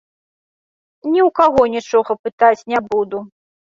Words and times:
Ні 1.11 1.19
ў 1.25 1.27
каго 1.39 1.61
нічога 1.75 2.11
пытаць 2.25 2.59
не 2.75 2.79
буду. 2.89 3.17